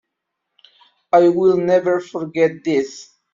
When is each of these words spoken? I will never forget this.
I 1.13 1.29
will 1.29 1.57
never 1.57 1.99
forget 2.01 2.63
this. 2.63 3.11